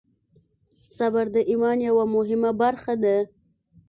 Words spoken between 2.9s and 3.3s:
ده.